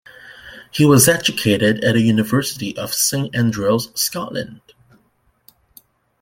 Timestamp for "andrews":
3.35-3.89